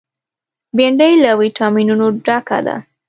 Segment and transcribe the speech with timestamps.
[0.75, 2.75] بېنډۍ له ویټامینونو ډکه ده